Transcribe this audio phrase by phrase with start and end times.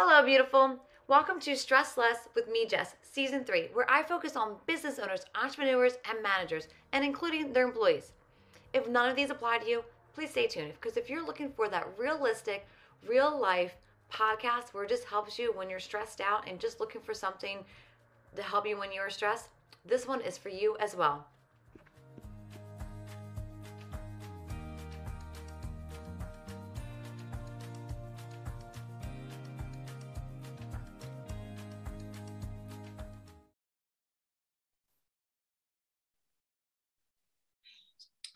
[0.00, 0.78] Hello, beautiful.
[1.08, 5.24] Welcome to Stress Less with me, Jess, season three, where I focus on business owners,
[5.34, 8.12] entrepreneurs, and managers, and including their employees.
[8.72, 9.82] If none of these apply to you,
[10.14, 12.64] please stay tuned because if you're looking for that realistic,
[13.08, 13.74] real life
[14.08, 17.64] podcast where it just helps you when you're stressed out and just looking for something
[18.36, 19.48] to help you when you're stressed,
[19.84, 21.26] this one is for you as well.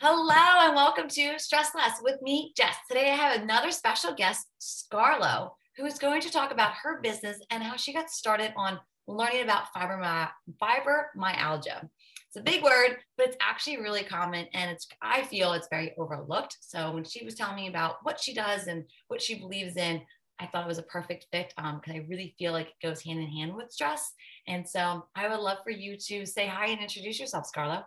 [0.05, 2.75] Hello and welcome to Stress Less with me, Jess.
[2.89, 7.39] Today I have another special guest, Scarlo, who is going to talk about her business
[7.51, 11.89] and how she got started on learning about fibromyalgia.
[12.27, 15.95] It's a big word, but it's actually really common and it's I feel it's very
[15.97, 16.57] overlooked.
[16.63, 20.01] So when she was telling me about what she does and what she believes in,
[20.41, 23.05] I thought it was a perfect fit because um, I really feel like it goes
[23.05, 24.15] hand in hand with stress.
[24.49, 27.85] And so I would love for you to say hi and introduce yourself, Scarlo.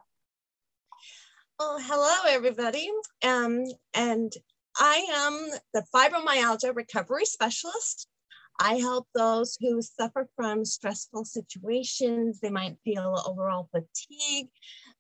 [1.57, 2.91] Oh, hello, everybody.
[3.23, 4.29] Um, and
[4.77, 8.09] I am the fibromyalgia recovery specialist.
[8.59, 12.41] I help those who suffer from stressful situations.
[12.41, 14.49] They might feel overall fatigue,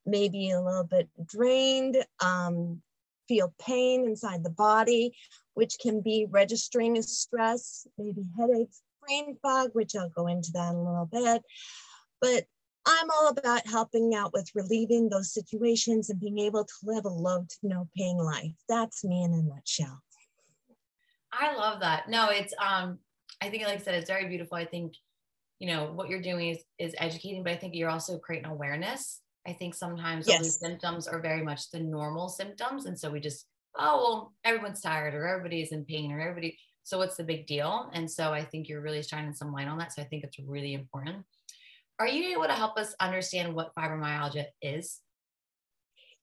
[0.05, 2.81] maybe a little bit drained, um,
[3.27, 5.13] feel pain inside the body,
[5.55, 10.71] which can be registering as stress, maybe headaches, brain fog, which I'll go into that
[10.71, 11.43] in a little bit.
[12.21, 12.45] But
[12.85, 17.09] I'm all about helping out with relieving those situations and being able to live a
[17.09, 18.53] low to no pain life.
[18.69, 20.01] That's me in a nutshell.
[21.31, 22.09] I love that.
[22.09, 22.99] No, it's um
[23.41, 24.57] I think like I said, it's very beautiful.
[24.57, 24.93] I think,
[25.59, 29.21] you know, what you're doing is is educating, but I think you're also creating awareness.
[29.47, 30.37] I think sometimes yes.
[30.37, 32.85] all these symptoms are very much the normal symptoms.
[32.85, 33.45] And so we just,
[33.77, 36.57] oh well, everyone's tired or everybody's in pain or everybody.
[36.83, 37.89] So what's the big deal?
[37.93, 39.93] And so I think you're really shining some light on that.
[39.93, 41.25] So I think it's really important.
[41.99, 44.99] Are you able to help us understand what fibromyalgia is?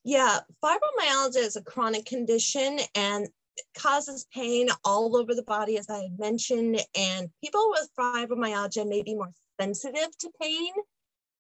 [0.05, 3.29] Yeah, fibromyalgia is a chronic condition and
[3.77, 6.81] causes pain all over the body, as I had mentioned.
[6.97, 10.73] And people with fibromyalgia may be more sensitive to pain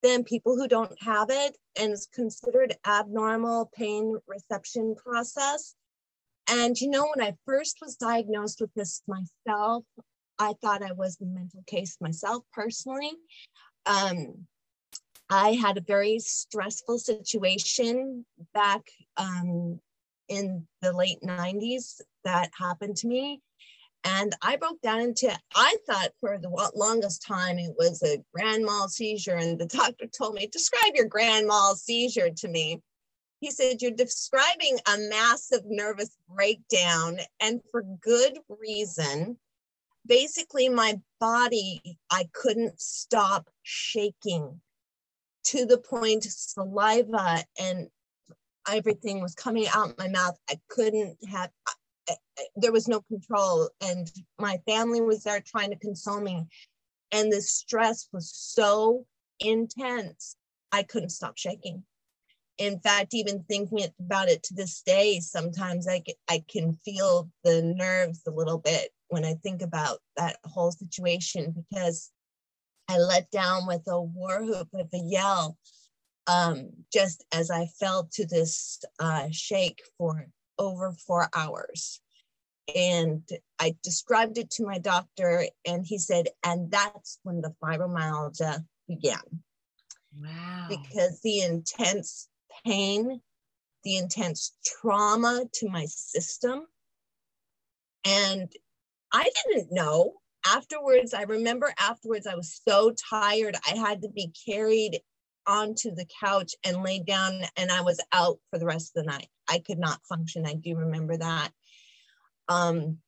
[0.02, 5.74] than people who don't have it, and it's considered abnormal pain reception process.
[6.48, 9.84] And you know, when I first was diagnosed with this myself,
[10.38, 13.12] I thought I was a mental case myself personally
[13.86, 14.46] um,
[15.30, 18.82] I had a very stressful situation back
[19.16, 19.80] um,
[20.28, 23.40] in the late 90s that happened to me.
[24.04, 28.64] And I broke down into, I thought for the longest time it was a grand
[28.64, 29.36] mal seizure.
[29.36, 32.82] And the doctor told me, describe your grand mal seizure to me.
[33.40, 39.38] He said, You're describing a massive nervous breakdown and for good reason
[40.06, 44.60] basically my body, I couldn't stop shaking
[45.44, 47.88] to the point saliva and
[48.70, 50.38] everything was coming out my mouth.
[50.48, 51.72] I couldn't have, I,
[52.08, 52.14] I,
[52.56, 53.68] there was no control.
[53.80, 56.46] And my family was there trying to console me.
[57.12, 59.04] And the stress was so
[59.40, 60.36] intense,
[60.70, 61.84] I couldn't stop shaking.
[62.58, 67.62] In fact, even thinking about it to this day, sometimes I, I can feel the
[67.62, 72.10] nerves a little bit when I think about that whole situation because
[72.88, 75.58] I let down with a war whoop with a yell
[76.26, 80.28] um, just as I fell to this uh, shake for
[80.58, 82.00] over four hours.
[82.74, 83.22] And
[83.58, 89.42] I described it to my doctor, and he said, and that's when the fibromyalgia began.
[90.18, 90.68] Wow.
[90.70, 92.28] Because the intense
[92.64, 93.20] pain,
[93.84, 96.66] the intense trauma to my system,
[98.04, 98.52] and
[99.12, 100.14] I didn't know.
[100.46, 103.56] Afterwards, I remember afterwards, I was so tired.
[103.66, 105.00] I had to be carried
[105.46, 109.10] onto the couch and laid down, and I was out for the rest of the
[109.10, 109.28] night.
[109.48, 110.46] I could not function.
[110.46, 111.50] I do remember that.
[112.48, 112.98] Um,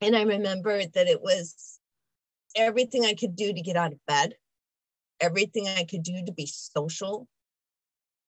[0.00, 1.78] and I remember that it was
[2.54, 4.34] everything I could do to get out of bed,
[5.20, 7.26] everything I could do to be social.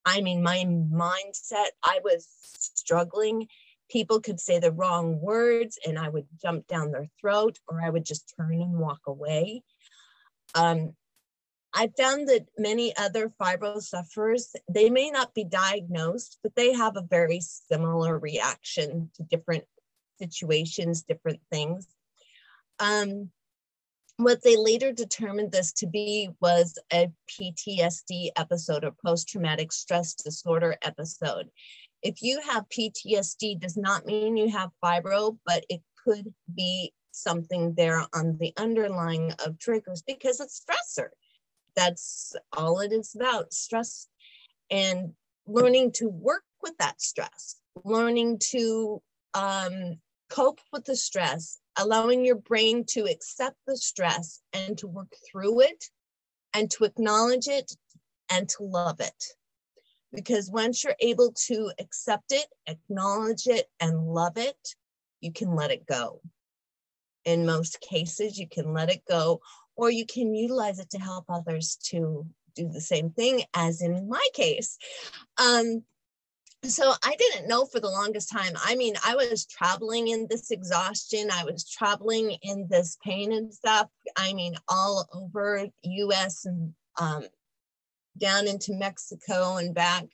[0.04, 2.26] I mean, my mindset, I was
[2.58, 3.46] struggling
[3.88, 7.90] people could say the wrong words and I would jump down their throat or I
[7.90, 9.62] would just turn and walk away.
[10.54, 10.94] Um,
[11.74, 16.96] I found that many other fibro sufferers, they may not be diagnosed, but they have
[16.96, 19.64] a very similar reaction to different
[20.18, 21.86] situations, different things.
[22.80, 23.30] Um,
[24.16, 30.14] what they later determined this to be was a PTSD episode or post traumatic stress
[30.14, 31.50] disorder episode
[32.02, 37.74] if you have PTSD, does not mean you have fibro, but it could be something
[37.74, 41.08] there on the underlying of triggers because it's stressor.
[41.74, 44.08] That's all it is about stress
[44.70, 45.12] and
[45.46, 49.02] learning to work with that stress, learning to
[49.34, 49.98] um,
[50.28, 55.62] cope with the stress, allowing your brain to accept the stress and to work through
[55.62, 55.84] it
[56.54, 57.72] and to acknowledge it
[58.30, 59.24] and to love it.
[60.12, 64.56] Because once you're able to accept it, acknowledge it, and love it,
[65.20, 66.20] you can let it go.
[67.24, 69.40] In most cases, you can let it go,
[69.76, 74.08] or you can utilize it to help others to do the same thing, as in
[74.08, 74.78] my case.
[75.36, 75.84] Um,
[76.64, 78.52] so I didn't know for the longest time.
[78.56, 81.28] I mean, I was traveling in this exhaustion.
[81.32, 83.88] I was traveling in this pain and stuff.
[84.16, 87.24] I mean, all over US and um,
[88.18, 90.04] down into Mexico and back.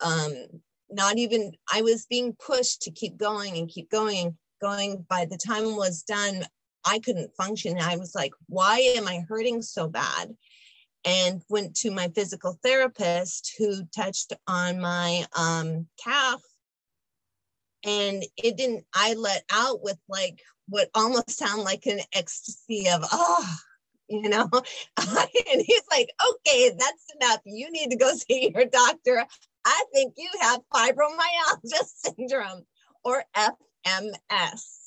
[0.00, 0.46] Um,
[0.90, 5.04] not even, I was being pushed to keep going and keep going, going.
[5.08, 6.44] By the time it was done,
[6.84, 7.78] I couldn't function.
[7.80, 10.36] I was like, why am I hurting so bad?
[11.04, 16.40] And went to my physical therapist who touched on my um, calf.
[17.84, 23.04] And it didn't, I let out with like what almost sound like an ecstasy of,
[23.12, 23.56] oh,
[24.08, 24.48] you know?
[25.52, 27.40] And he's like okay that's enough.
[27.44, 29.24] You need to go see your doctor.
[29.64, 31.84] I think you have fibromyalgia
[32.16, 32.62] syndrome
[33.04, 34.86] or fms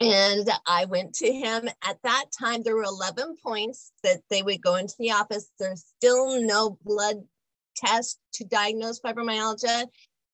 [0.00, 1.68] and i went to him.
[1.86, 5.50] At that time there were 11 points that they would go into the office.
[5.58, 7.16] There's still no blood
[7.76, 9.86] test to diagnose fibromyalgia.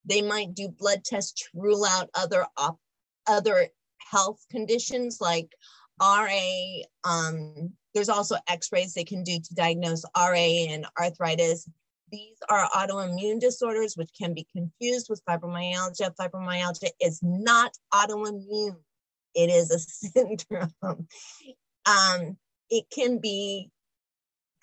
[0.05, 2.79] They might do blood tests to rule out other op-
[3.27, 3.67] other
[4.11, 5.53] health conditions like
[5.99, 11.67] RA, um, there's also x-rays they can do to diagnose RA and arthritis.
[12.11, 16.15] These are autoimmune disorders, which can be confused with fibromyalgia.
[16.15, 18.77] Fibromyalgia is not autoimmune.
[19.33, 19.79] It is a
[20.49, 21.07] syndrome.
[21.85, 22.37] Um,
[22.69, 23.71] it can be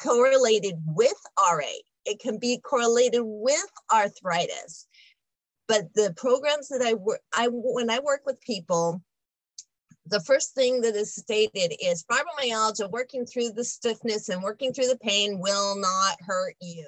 [0.01, 1.63] correlated with RA.
[2.05, 4.87] It can be correlated with arthritis.
[5.67, 9.03] But the programs that I work, I when I work with people,
[10.07, 14.89] the first thing that is stated is fibromyalgia, working through the stiffness and working through
[14.89, 16.87] the pain will not hurt you.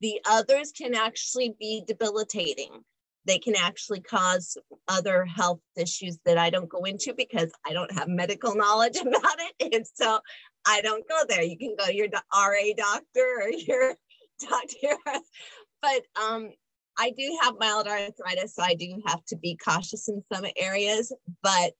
[0.00, 2.82] The others can actually be debilitating.
[3.26, 4.56] They can actually cause
[4.88, 9.38] other health issues that I don't go into because I don't have medical knowledge about
[9.60, 9.74] it.
[9.74, 10.18] And so
[10.66, 11.42] I don't go there.
[11.42, 13.94] You can go to your RA doctor or your
[14.40, 15.20] doctor.
[15.80, 16.50] But um,
[16.98, 21.12] I do have mild arthritis, so I do have to be cautious in some areas.
[21.42, 21.72] But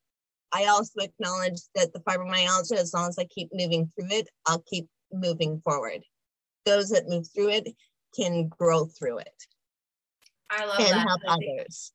[0.54, 4.62] I also acknowledge that the fibromyalgia, as long as I keep moving through it, I'll
[4.70, 6.02] keep moving forward.
[6.64, 7.68] Those that move through it
[8.16, 9.44] can grow through it.
[10.48, 11.08] I love and that.
[11.08, 11.92] help others.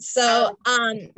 [0.00, 1.10] So, um,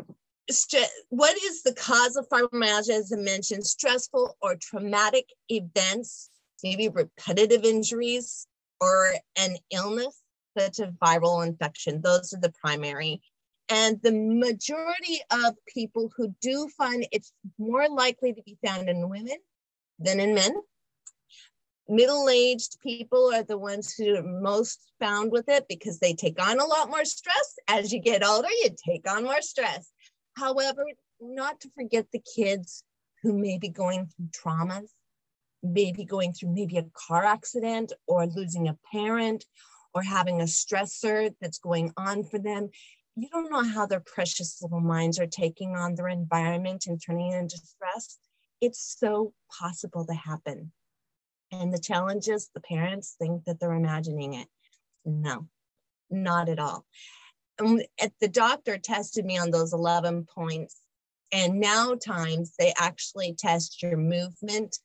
[0.50, 2.90] st- what is the cause of fibromyalgia?
[2.90, 6.30] As I mentioned, stressful or traumatic events,
[6.64, 8.48] maybe repetitive injuries
[8.80, 10.20] or an illness
[10.58, 12.00] such as viral infection.
[12.02, 13.22] Those are the primary
[13.68, 19.08] and the majority of people who do find it's more likely to be found in
[19.08, 19.38] women
[19.98, 20.54] than in men.
[21.88, 26.42] Middle aged people are the ones who are most found with it because they take
[26.42, 27.56] on a lot more stress.
[27.68, 29.90] As you get older, you take on more stress.
[30.34, 30.84] However,
[31.20, 32.84] not to forget the kids
[33.22, 34.88] who may be going through traumas,
[35.62, 39.44] maybe going through maybe a car accident or losing a parent
[39.94, 42.70] or having a stressor that's going on for them
[43.16, 47.32] you don't know how their precious little minds are taking on their environment and turning
[47.32, 48.18] it into stress.
[48.60, 50.72] It's so possible to happen.
[51.52, 54.48] And the challenge is the parents think that they're imagining it.
[55.04, 55.46] No,
[56.10, 56.84] not at all.
[57.58, 57.84] And
[58.20, 60.76] the doctor tested me on those 11 points.
[61.30, 64.78] And now times they actually test your movement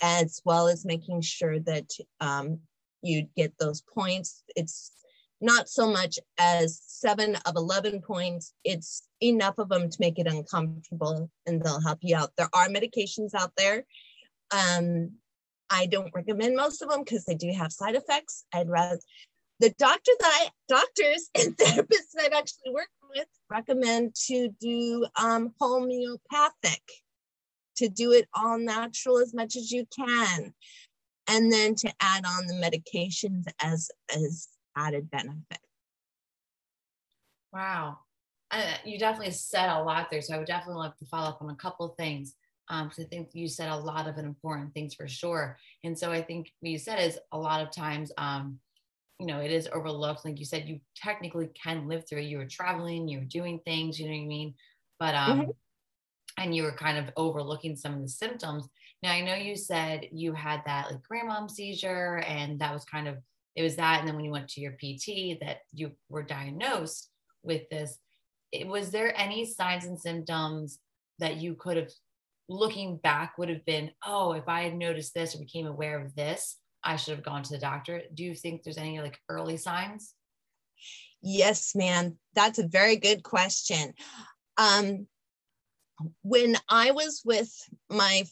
[0.00, 2.60] as well as making sure that um,
[3.02, 4.42] you get those points.
[4.56, 4.92] It's
[5.40, 8.52] not so much as seven of 11 points.
[8.64, 12.32] It's enough of them to make it uncomfortable and they'll help you out.
[12.36, 13.84] There are medications out there.
[14.50, 15.12] Um,
[15.70, 18.44] I don't recommend most of them because they do have side effects.
[18.52, 18.98] I'd rather
[19.60, 25.06] the doctor that I, doctors and therapists that I've actually worked with recommend to do
[25.20, 26.82] um, homeopathic,
[27.76, 30.54] to do it all natural as much as you can,
[31.28, 34.48] and then to add on the medications as as
[34.86, 35.60] added benefit.
[37.52, 37.98] Wow.
[38.50, 40.22] Uh, you definitely said a lot there.
[40.22, 42.34] So I would definitely love to follow up on a couple things.
[42.70, 45.56] Um, because I think you said a lot of important things for sure.
[45.84, 48.58] And so I think what you said is a lot of times, um,
[49.18, 50.26] you know, it is overlooked.
[50.26, 52.26] Like you said, you technically can live through it.
[52.26, 54.54] You were traveling, you were doing things, you know what I mean?
[54.98, 55.50] but um mm-hmm.
[56.38, 58.68] and you were kind of overlooking some of the symptoms
[59.02, 62.84] now i know you said you had that like grand mal seizure and that was
[62.84, 63.16] kind of
[63.58, 67.10] it was that and then when you went to your pt that you were diagnosed
[67.42, 67.98] with this
[68.52, 70.78] it, was there any signs and symptoms
[71.18, 71.90] that you could have
[72.48, 76.14] looking back would have been oh if i had noticed this or became aware of
[76.14, 78.02] this i should have gone to the doctor.
[78.14, 80.14] Do you think there's any like early signs?
[81.20, 83.92] Yes man that's a very good question.
[84.56, 85.08] Um
[86.22, 87.52] when i was with
[87.90, 88.22] my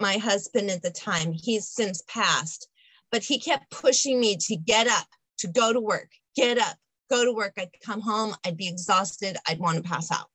[0.00, 2.68] my husband at the time he's since passed
[3.10, 5.06] but he kept pushing me to get up
[5.38, 6.76] to go to work get up
[7.10, 10.30] go to work i'd come home i'd be exhausted i'd want to pass out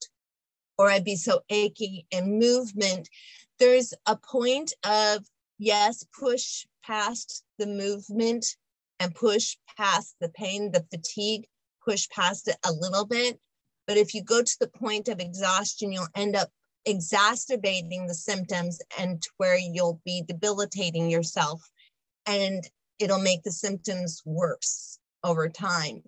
[0.77, 3.09] or I'd be so achy and movement.
[3.59, 5.25] There's a point of,
[5.57, 8.45] yes, push past the movement
[8.99, 11.47] and push past the pain, the fatigue,
[11.83, 13.39] push past it a little bit.
[13.87, 16.49] But if you go to the point of exhaustion, you'll end up
[16.85, 21.69] exacerbating the symptoms and where you'll be debilitating yourself
[22.25, 22.63] and
[22.99, 26.03] it'll make the symptoms worse over time.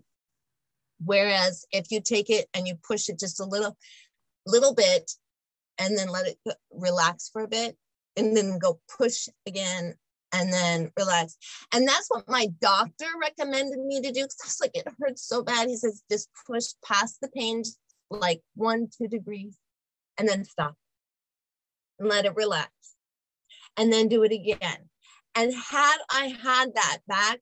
[1.04, 3.78] Whereas if you take it and you push it just a little,
[4.46, 5.12] little bit
[5.78, 6.38] and then let it
[6.72, 7.78] relax for a bit
[8.16, 9.96] and then go push again
[10.32, 11.38] and then relax.
[11.74, 15.28] And that's what my doctor recommended me to do because I was like, it hurts
[15.28, 15.68] so bad.
[15.68, 17.64] He says, just push past the pain,
[18.10, 19.58] like one, two degrees,
[20.18, 20.76] and then stop
[22.00, 22.72] and let it relax.
[23.78, 24.90] And then do it again.
[25.36, 27.40] And had I had that back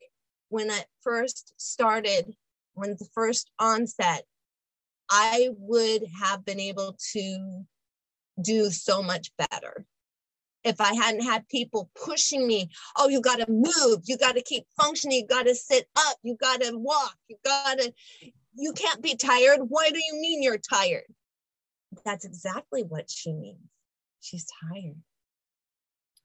[0.49, 2.33] when I first started,
[2.73, 4.23] when the first onset,
[5.09, 7.65] I would have been able to
[8.41, 9.85] do so much better
[10.63, 14.41] if I hadn't had people pushing me, oh, you got to move, you got to
[14.41, 17.93] keep functioning, you got to sit up, you got to walk, you got to,
[18.55, 19.59] you can't be tired.
[19.67, 21.03] Why do you mean you're tired?
[22.05, 23.59] That's exactly what she means.
[24.21, 24.95] She's tired.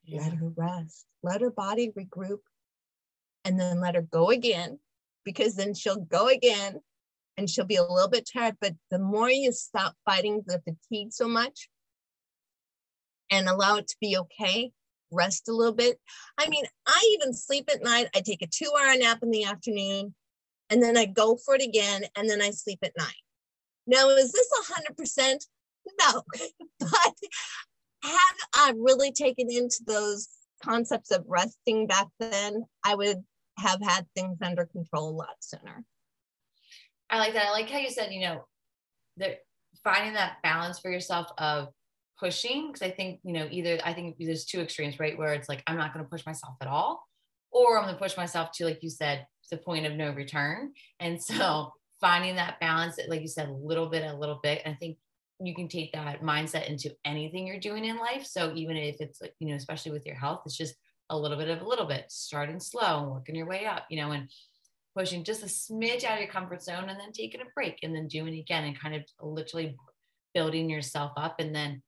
[0.09, 0.23] Yeah.
[0.23, 2.39] Let her rest, let her body regroup,
[3.45, 4.79] and then let her go again,
[5.23, 6.81] because then she'll go again
[7.37, 8.57] and she'll be a little bit tired.
[8.59, 11.69] But the more you stop fighting the fatigue so much
[13.31, 14.73] and allow it to be okay,
[15.13, 16.01] rest a little bit.
[16.39, 18.09] I mean, I even sleep at night.
[18.17, 20.15] I take a two hour nap in the afternoon
[20.71, 23.13] and then I go for it again and then I sleep at night.
[23.87, 24.49] Now, is this
[24.99, 25.47] 100%?
[26.01, 26.23] No,
[26.81, 27.15] but
[28.03, 30.29] had I really taken into those
[30.63, 33.19] concepts of resting back then, I would
[33.59, 35.85] have had things under control a lot sooner.
[37.11, 37.47] I like that.
[37.47, 38.45] I like how you said, you know,
[39.17, 39.39] that
[39.83, 41.69] finding that balance for yourself of
[42.19, 42.73] pushing.
[42.73, 45.17] Cause I think, you know, either I think there's two extremes, right?
[45.17, 47.03] Where it's like, I'm not going to push myself at all,
[47.51, 50.73] or I'm going to push myself to, like you said, the point of no return.
[51.01, 54.61] And so finding that balance, like you said, a little bit, a little bit.
[54.65, 54.99] And I think
[55.41, 58.27] you can take that mindset into anything you're doing in life.
[58.27, 60.75] So even if it's, you know, especially with your health, it's just
[61.11, 64.01] a little bit of a little bit, starting slow and working your way up, you
[64.01, 64.29] know, and
[64.97, 67.95] pushing just a smidge out of your comfort zone and then taking a break and
[67.95, 69.77] then doing it again and kind of literally
[70.35, 71.83] building yourself up and then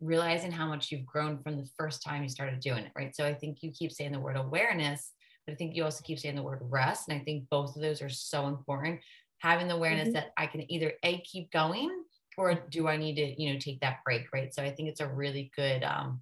[0.00, 3.14] realizing how much you've grown from the first time you started doing it, right?
[3.14, 5.12] So I think you keep saying the word awareness,
[5.46, 7.08] but I think you also keep saying the word rest.
[7.08, 9.00] And I think both of those are so important.
[9.38, 10.14] Having the awareness mm-hmm.
[10.14, 11.90] that I can either A, keep going
[12.36, 14.52] or do I need to, you know, take that break, right?
[14.52, 16.20] So I think it's a really good, um,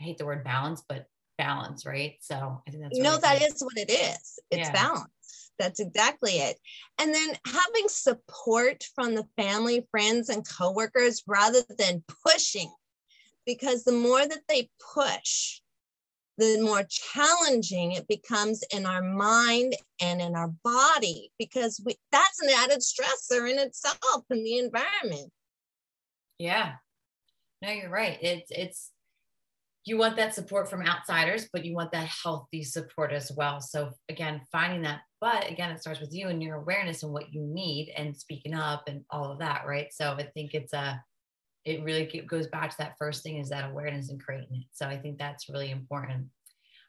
[0.00, 1.06] I hate the word balance, but
[1.38, 2.16] balance, right?
[2.20, 4.38] So I think that's no, that is what it is.
[4.50, 4.72] It's yeah.
[4.72, 5.52] balance.
[5.58, 6.56] That's exactly it.
[7.00, 12.72] And then having support from the family, friends, and coworkers rather than pushing,
[13.44, 15.60] because the more that they push,
[16.36, 22.40] the more challenging it becomes in our mind and in our body, because we, that's
[22.40, 25.32] an added stressor in itself in the environment.
[26.38, 26.74] Yeah.
[27.62, 28.18] No, you're right.
[28.22, 28.90] It's it's
[29.84, 33.60] you want that support from outsiders, but you want that healthy support as well.
[33.60, 37.32] So again, finding that, but again, it starts with you and your awareness and what
[37.32, 39.86] you need and speaking up and all of that, right?
[39.90, 41.02] So I think it's a,
[41.64, 44.66] it really goes back to that first thing is that awareness and creating it.
[44.72, 46.26] So I think that's really important.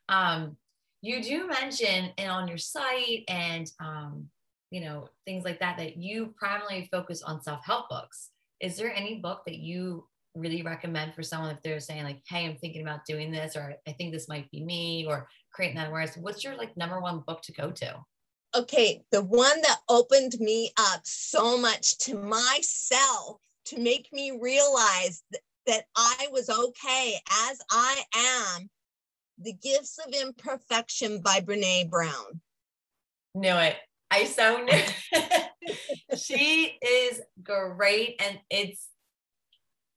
[0.09, 0.57] Um,
[1.01, 4.27] you do mention and on your site and um,
[4.71, 8.29] you know things like that that you primarily focus on self-help books.
[8.61, 12.45] Is there any book that you really recommend for someone if they're saying like, hey,
[12.45, 15.89] I'm thinking about doing this, or I think this might be me, or creating that
[15.89, 16.17] awareness?
[16.17, 17.95] What's your like number one book to go to?
[18.55, 25.23] Okay, the one that opened me up so much to myself to make me realize
[25.31, 28.03] th- that I was okay as I
[28.57, 28.69] am.
[29.37, 32.41] The Gifts of Imperfection by Brene Brown.
[33.35, 33.75] Knew it.
[34.11, 34.81] I so knew.
[36.17, 38.21] she is great.
[38.21, 38.87] And it's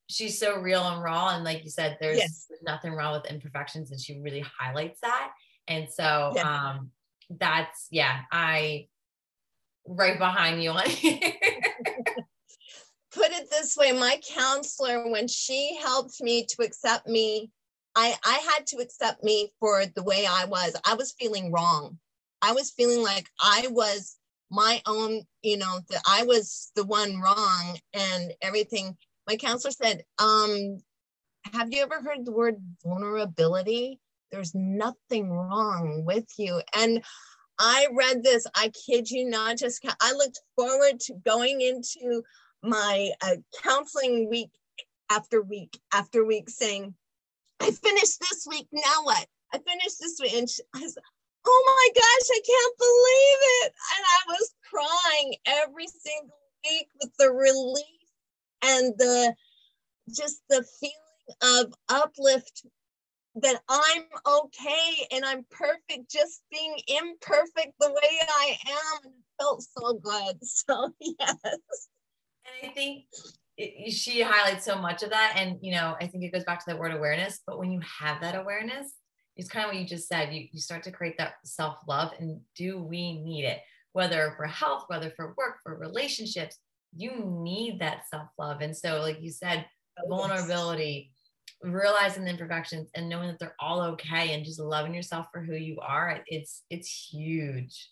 [0.08, 1.34] she's so real and raw.
[1.34, 2.46] And like you said, there's yes.
[2.62, 5.32] nothing wrong with imperfections, and she really highlights that.
[5.68, 6.70] And so yeah.
[6.70, 6.90] um
[7.30, 8.88] that's yeah, I
[9.86, 11.18] right behind you on here.
[13.12, 17.50] Put it this way, my counselor, when she helped me to accept me,
[17.94, 20.74] I, I had to accept me for the way I was.
[20.86, 21.98] I was feeling wrong.
[22.40, 24.16] I was feeling like I was
[24.52, 28.96] my own, you know, that I was the one wrong and everything.
[29.26, 30.78] My counselor said, um,
[31.54, 33.98] have you ever heard the word vulnerability?
[34.30, 36.60] There's nothing wrong with you.
[36.76, 37.02] And
[37.58, 42.22] I read this, I kid you not, just I looked forward to going into
[42.62, 44.50] my uh, counseling week
[45.10, 46.94] after week after week saying,
[47.60, 49.26] I finished this week, now what?
[49.52, 50.34] I finished this week.
[50.34, 50.98] And she, I was,
[51.46, 53.72] oh my gosh, I can't believe it.
[53.96, 57.84] And I was crying every single week with the relief
[58.62, 59.34] and the
[60.10, 62.66] just the feeling of uplift
[63.36, 69.10] that I'm okay and I'm perfect, just being imperfect the way I am.
[69.10, 70.36] It felt so good.
[70.42, 71.36] So, yes.
[72.44, 73.04] And I think
[73.88, 75.34] she highlights so much of that.
[75.36, 77.40] And, you know, I think it goes back to that word awareness.
[77.46, 78.92] But when you have that awareness,
[79.36, 80.32] it's kind of what you just said.
[80.32, 82.12] You, you start to create that self love.
[82.18, 83.60] And do we need it?
[83.92, 86.58] Whether for health, whether for work, for relationships,
[86.94, 87.12] you
[87.42, 88.60] need that self love.
[88.60, 89.66] And so, like you said,
[89.98, 91.12] oh, vulnerability,
[91.62, 95.54] realizing the imperfections and knowing that they're all okay and just loving yourself for who
[95.54, 97.90] you are, it's it's huge.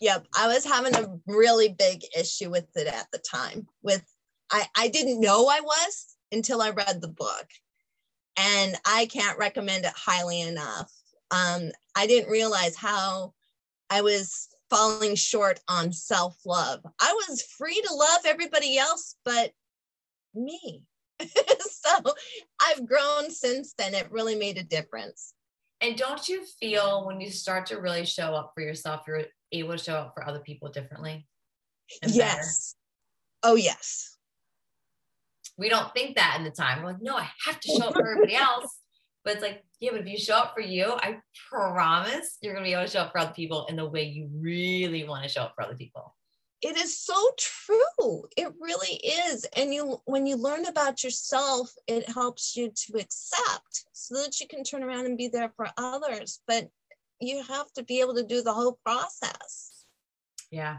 [0.00, 3.66] Yep, I was having a really big issue with it at the time.
[3.82, 4.04] With
[4.50, 7.46] I I didn't know I was until I read the book.
[8.36, 10.90] And I can't recommend it highly enough.
[11.30, 13.34] Um, I didn't realize how
[13.90, 16.80] I was falling short on self love.
[17.00, 19.52] I was free to love everybody else, but
[20.34, 20.84] me.
[21.20, 22.14] so
[22.60, 23.94] I've grown since then.
[23.94, 25.34] It really made a difference.
[25.80, 29.72] And don't you feel when you start to really show up for yourself, you're able
[29.72, 31.26] to show up for other people differently?
[32.06, 32.76] Yes.
[33.42, 33.52] Better?
[33.52, 34.11] Oh, yes.
[35.56, 36.82] We don't think that in the time.
[36.82, 38.78] We're like, no, I have to show up for everybody else.
[39.24, 42.64] But it's like, yeah, but if you show up for you, I promise you're going
[42.64, 45.22] to be able to show up for other people in the way you really want
[45.22, 46.16] to show up for other people.
[46.60, 48.24] It is so true.
[48.36, 49.44] It really is.
[49.56, 54.46] And you when you learn about yourself it helps you to accept so that you
[54.46, 56.40] can turn around and be there for others.
[56.46, 56.68] But
[57.20, 59.84] you have to be able to do the whole process.
[60.52, 60.78] Yeah.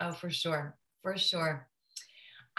[0.00, 0.76] Oh for sure.
[1.02, 1.69] For sure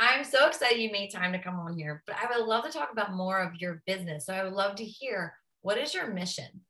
[0.01, 2.71] i'm so excited you made time to come on here but i would love to
[2.71, 4.25] talk about more of your business.
[4.25, 6.61] So i would love to hear what is your mission?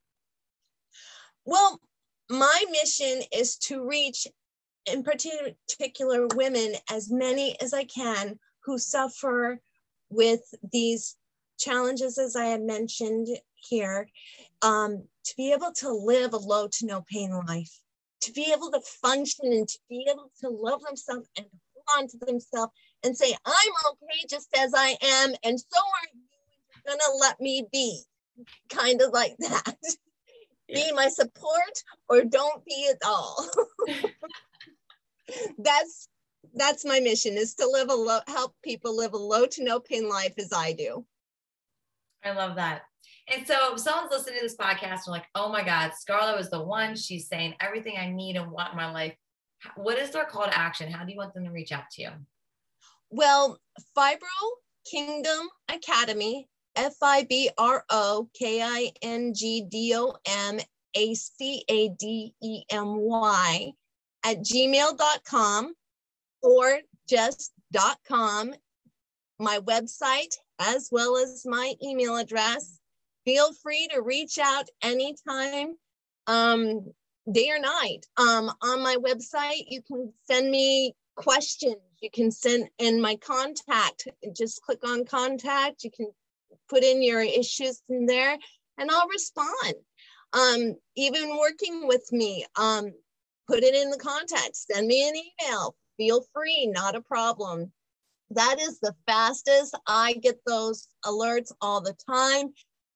[1.45, 1.79] Well
[2.29, 4.27] my mission is to reach
[4.85, 9.59] in particular women, as many as I can, who suffer
[10.09, 10.41] with
[10.71, 11.17] these
[11.59, 14.07] challenges, as I had mentioned here,
[14.61, 17.79] um, to be able to live a low to no pain life,
[18.21, 22.07] to be able to function and to be able to love themselves and hold on
[22.07, 26.21] to themselves and say, I'm okay just as I am, and so are you.
[26.85, 28.01] You're gonna let me be,
[28.69, 29.75] kind of like that.
[30.67, 30.85] Yeah.
[30.85, 33.45] Be my support or don't be at all.
[35.57, 36.07] that's
[36.55, 39.81] that's my mission is to live a low, help people live a low to no
[39.81, 41.05] pain life as I do.
[42.23, 42.83] I love that.
[43.33, 46.61] And so someone's listening to this podcast and like, oh my God, Scarlo was the
[46.61, 46.95] one.
[46.95, 49.15] She's saying everything I need and want in my life.
[49.75, 50.91] What is their call to action?
[50.91, 52.09] How do you want them to reach out to you?
[53.13, 53.59] Well,
[53.95, 54.21] Fibro
[54.89, 56.47] Kingdom Academy,
[56.77, 60.59] F I B R O K I N G D O M
[60.95, 63.73] A C A D E M Y
[64.23, 65.73] at gmail.com
[66.41, 67.51] or just
[68.07, 68.53] .com,
[69.39, 72.79] my website, as well as my email address.
[73.25, 75.75] Feel free to reach out anytime,
[76.27, 76.93] um,
[77.29, 78.05] day or night.
[78.15, 81.90] Um, on my website, you can send me questions.
[82.01, 84.07] You can send in my contact.
[84.35, 85.83] Just click on contact.
[85.83, 86.11] You can
[86.69, 88.37] put in your issues in there
[88.77, 89.75] and I'll respond.
[90.33, 92.91] Um, even working with me, um,
[93.47, 97.71] put it in the contact, send me an email, feel free, not a problem.
[98.31, 99.77] That is the fastest.
[99.85, 102.53] I get those alerts all the time.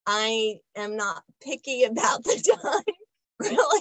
[0.07, 2.95] I am not picky about the time,
[3.39, 3.74] really.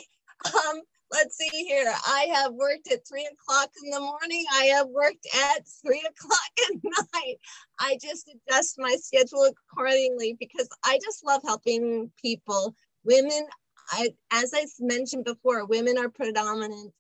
[1.25, 1.91] Let's see here.
[2.07, 4.45] I have worked at three o'clock in the morning.
[4.53, 7.37] I have worked at three o'clock at night.
[7.81, 13.47] I just adjust my schedule accordingly because I just love helping people, women
[13.91, 16.93] I, as I mentioned before, women are predominant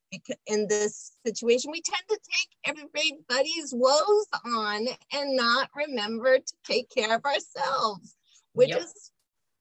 [0.46, 1.70] in this situation.
[1.70, 8.16] We tend to take everybody's woes on and not remember to take care of ourselves,
[8.54, 8.80] which yep.
[8.80, 9.12] is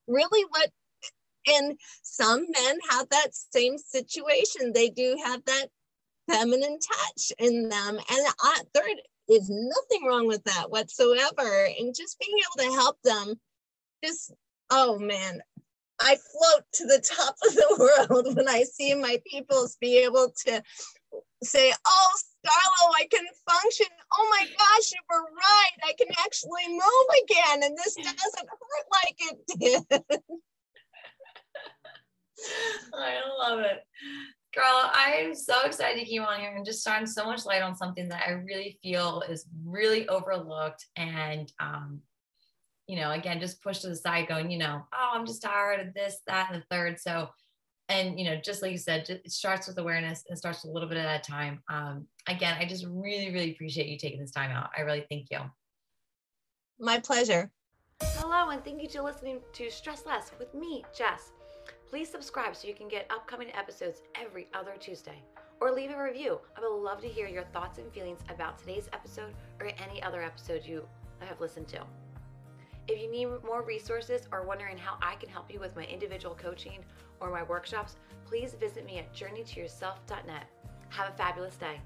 [0.07, 0.69] really what.
[1.47, 4.73] And some men have that same situation.
[4.73, 5.67] They do have that
[6.29, 8.87] feminine touch in them, and I, there
[9.29, 11.67] is nothing wrong with that whatsoever.
[11.79, 13.35] And just being able to help them,
[14.03, 14.33] just
[14.69, 15.41] oh man,
[15.99, 20.33] I float to the top of the world when I see my peoples be able
[20.45, 20.63] to
[21.43, 23.87] say, oh, Scarlo, I can function.
[24.17, 25.71] Oh my gosh, you were right.
[25.83, 27.63] I can actually move again.
[27.63, 30.19] And this doesn't hurt like it did.
[32.93, 33.83] I love it.
[34.53, 37.75] Girl, I'm so excited to keep on here and just shine so much light on
[37.75, 42.01] something that I really feel is really overlooked and um,
[42.87, 45.87] you know, again, just pushed to the side going, you know, oh, I'm just tired
[45.87, 46.99] of this, that, and the third.
[46.99, 47.29] So,
[47.89, 50.89] and, you know, just like you said, it starts with awareness and starts a little
[50.89, 51.61] bit at a time.
[51.69, 54.69] Um, again, I just really, really appreciate you taking this time out.
[54.77, 55.39] I really thank you.
[56.79, 57.51] My pleasure.
[58.01, 61.31] Hello, and thank you to listening to Stress Less with me, Jess.
[61.89, 65.21] Please subscribe so you can get upcoming episodes every other Tuesday.
[65.59, 66.39] Or leave a review.
[66.57, 70.21] I would love to hear your thoughts and feelings about today's episode or any other
[70.21, 70.85] episode you
[71.19, 71.81] have listened to.
[72.87, 76.35] If you need more resources or wondering how I can help you with my individual
[76.35, 76.83] coaching
[77.21, 80.45] or my workshops, please visit me at journeytoyourself.net.
[80.89, 81.79] Have a fabulous day.